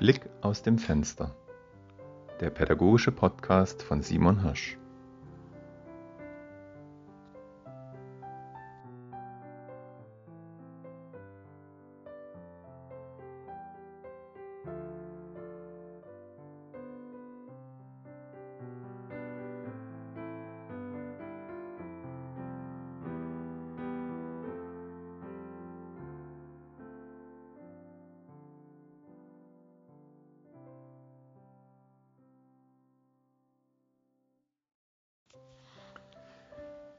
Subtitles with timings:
[0.00, 1.36] Blick aus dem Fenster.
[2.40, 4.79] Der pädagogische Podcast von Simon Hasch.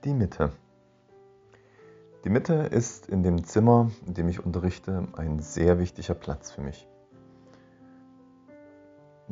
[0.03, 0.51] Die Mitte.
[2.23, 6.61] Die Mitte ist in dem Zimmer, in dem ich unterrichte, ein sehr wichtiger Platz für
[6.61, 6.87] mich.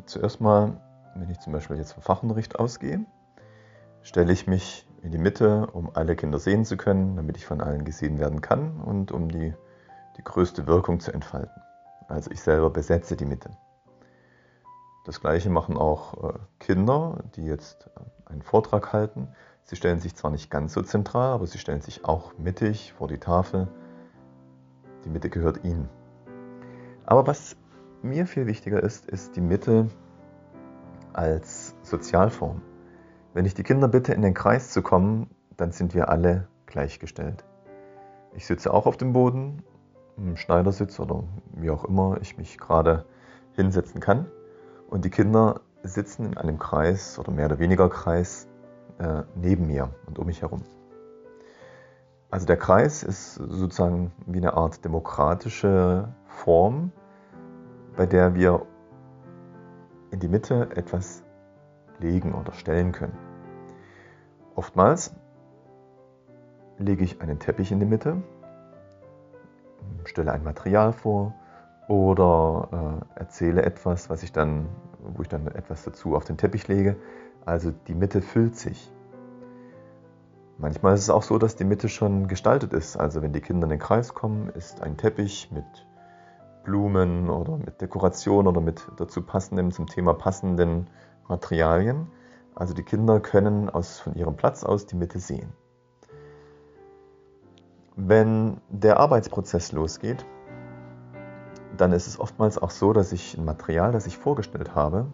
[0.06, 0.80] Zuerst mal,
[1.16, 3.04] wenn ich zum Beispiel jetzt vom Fachunterricht ausgehe,
[4.04, 7.62] stelle ich mich in die Mitte, um alle Kinder sehen zu können, damit ich von
[7.62, 9.56] allen gesehen werden kann und um die,
[10.18, 11.64] die größte Wirkung zu entfalten.
[12.08, 13.50] Also ich selber besetze die Mitte.
[15.06, 19.30] Das gleiche machen auch äh, Kinder, die jetzt äh, einen Vortrag halten.
[19.70, 23.08] Sie stellen sich zwar nicht ganz so zentral, aber sie stellen sich auch mittig vor
[23.08, 23.68] die Tafel.
[25.06, 25.88] Die Mitte gehört ihnen.
[27.06, 27.56] Aber was
[28.02, 29.88] mir viel wichtiger ist, ist die Mitte
[31.14, 32.64] als Sozialform.
[33.36, 37.44] Wenn ich die Kinder bitte, in den Kreis zu kommen, dann sind wir alle gleichgestellt.
[38.34, 39.62] Ich sitze auch auf dem Boden,
[40.18, 43.06] im Schneidersitz oder wie auch immer ich mich gerade
[43.52, 44.32] hinsetzen kann.
[44.90, 48.48] Und die Kinder sitzen in einem Kreis oder mehr oder weniger Kreis
[49.00, 50.64] äh, neben mir und um mich herum.
[52.32, 56.92] Also der Kreis ist sozusagen wie eine Art demokratische Form,
[57.96, 58.66] bei der wir
[60.12, 61.24] in die Mitte etwas
[62.00, 63.18] legen oder stellen können.
[64.56, 65.16] Oftmals
[66.78, 68.22] lege ich einen Teppich in die Mitte,
[70.06, 71.34] stelle ein Material vor
[71.88, 74.68] oder äh, erzähle etwas, was ich dann,
[75.00, 76.96] wo ich dann etwas dazu auf den Teppich lege.
[77.50, 78.92] Also die Mitte füllt sich.
[80.60, 82.96] Manchmal ist es auch so, dass die Mitte schon gestaltet ist.
[82.96, 85.66] Also wenn die Kinder in den Kreis kommen, ist ein Teppich mit
[86.64, 90.92] Blumen oder mit Dekoration oder mit dazu passenden, zum Thema passenden
[91.28, 92.12] Materialien.
[92.54, 95.52] Also die Kinder können aus, von ihrem Platz aus die Mitte sehen.
[97.96, 100.24] Wenn der Arbeitsprozess losgeht,
[101.78, 105.08] dann ist es oftmals auch so, dass ich ein Material, das ich vorgestellt habe,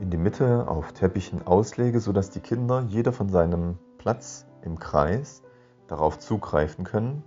[0.00, 5.42] in die Mitte auf Teppichen auslege, sodass die Kinder jeder von seinem Platz im Kreis
[5.86, 7.22] darauf zugreifen können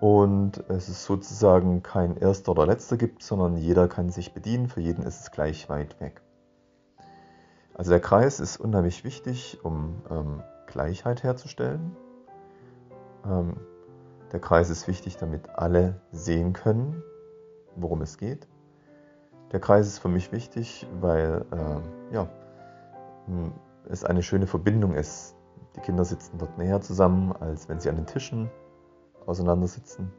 [0.00, 4.80] und es ist sozusagen kein erster oder letzter gibt, sondern jeder kann sich bedienen, für
[4.80, 6.22] jeden ist es gleich weit weg.
[7.74, 11.94] Also der Kreis ist unheimlich wichtig, um ähm, Gleichheit herzustellen.
[13.26, 13.58] Ähm,
[14.32, 17.02] der Kreis ist wichtig, damit alle sehen können,
[17.76, 18.48] worum es geht.
[19.52, 22.28] Der Kreis ist für mich wichtig, weil äh, ja,
[23.88, 25.36] es eine schöne Verbindung ist
[25.76, 28.50] die Kinder sitzen dort näher zusammen, als wenn sie an den Tischen
[29.26, 30.12] auseinandersitzen.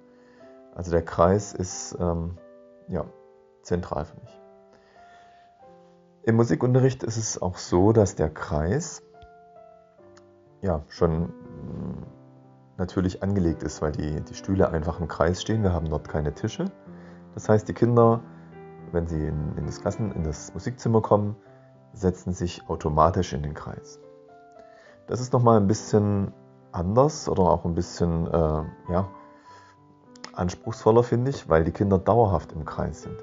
[0.75, 2.37] Also der Kreis ist ähm,
[2.87, 3.05] ja,
[3.61, 4.39] zentral für mich.
[6.23, 9.01] Im Musikunterricht ist es auch so, dass der Kreis
[10.61, 12.05] ja schon mm,
[12.77, 15.63] natürlich angelegt ist, weil die, die Stühle einfach im Kreis stehen.
[15.63, 16.65] Wir haben dort keine Tische.
[17.33, 18.21] Das heißt, die Kinder,
[18.93, 21.35] wenn sie in, in das Klassen, in das Musikzimmer kommen,
[21.93, 23.99] setzen sich automatisch in den Kreis.
[25.07, 26.33] Das ist nochmal ein bisschen
[26.71, 29.09] anders oder auch ein bisschen äh, ja,
[30.33, 33.17] anspruchsvoller, finde ich, weil die Kinder dauerhaft im Kreis sind.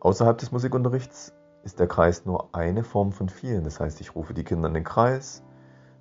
[0.00, 1.32] Außerhalb des Musikunterrichts
[1.62, 3.62] ist der Kreis nur eine Form von vielen.
[3.62, 5.44] Das heißt, ich rufe die Kinder in den Kreis,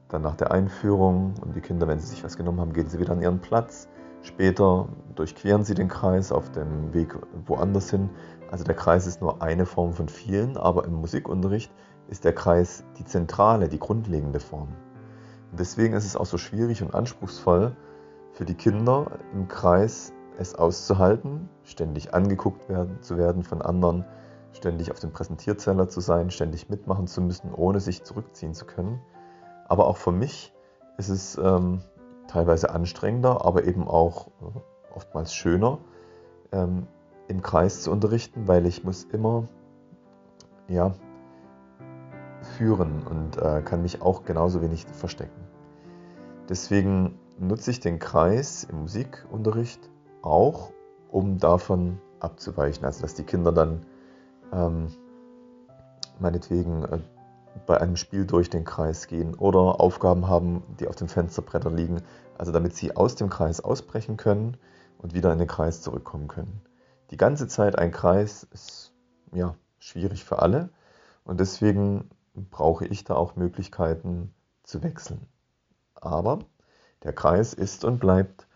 [0.09, 2.99] dann nach der Einführung und die Kinder, wenn sie sich was genommen haben, gehen sie
[2.99, 3.87] wieder an ihren Platz.
[4.23, 7.15] Später durchqueren sie den Kreis auf dem Weg
[7.45, 8.09] woanders hin.
[8.51, 11.71] Also der Kreis ist nur eine Form von vielen, aber im Musikunterricht
[12.07, 14.69] ist der Kreis die zentrale, die grundlegende Form.
[15.49, 17.75] Und deswegen ist es auch so schwierig und anspruchsvoll
[18.33, 24.05] für die Kinder im Kreis es auszuhalten, ständig angeguckt werden, zu werden von anderen,
[24.53, 29.01] ständig auf dem Präsentierzeller zu sein, ständig mitmachen zu müssen, ohne sich zurückziehen zu können.
[29.67, 30.53] Aber auch für mich
[30.97, 31.81] ist es ähm,
[32.31, 35.79] teilweise anstrengender, aber eben auch äh, oftmals schöner,
[36.51, 36.87] ähm,
[37.27, 39.47] im Kreis zu unterrichten, weil ich muss immer
[40.67, 40.93] ja,
[42.57, 45.41] führen und äh, kann mich auch genauso wenig verstecken.
[46.49, 49.89] Deswegen nutze ich den Kreis im Musikunterricht
[50.21, 50.71] auch,
[51.09, 52.85] um davon abzuweichen.
[52.85, 53.85] Also dass die Kinder dann
[54.53, 54.87] ähm,
[56.19, 56.99] meinetwegen äh,
[57.65, 62.01] bei einem Spiel durch den Kreis gehen oder Aufgaben haben, die auf dem Fensterbretter liegen.
[62.37, 64.57] Also damit sie aus dem Kreis ausbrechen können
[64.97, 66.61] und wieder in den Kreis zurückkommen können.
[67.11, 68.93] die ganze Zeit ein Kreis ist
[69.33, 70.69] ja schwierig für alle
[71.23, 74.33] und deswegen brauche ich da auch Möglichkeiten
[74.63, 75.27] zu wechseln.
[75.95, 76.39] Aber
[77.03, 78.47] der Kreis ist und bleibt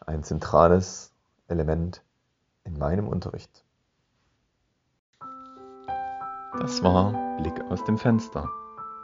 [0.00, 1.12] ein zentrales
[1.48, 2.02] Element
[2.64, 3.64] in meinem Unterricht.
[6.60, 8.46] Das war Blick aus dem Fenster,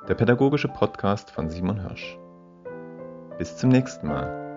[0.06, 2.18] der pädagogische Podcast von Simon Hirsch.
[3.38, 4.47] Bis zum nächsten Mal.